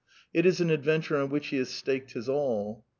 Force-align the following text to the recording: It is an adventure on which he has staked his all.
It 0.33 0.47
is 0.47 0.59
an 0.59 0.71
adventure 0.71 1.15
on 1.15 1.29
which 1.29 1.49
he 1.49 1.57
has 1.57 1.69
staked 1.69 2.13
his 2.13 2.27
all. 2.27 2.83